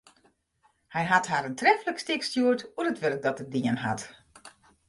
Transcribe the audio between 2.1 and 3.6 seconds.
stjoerd oer it wurk dat er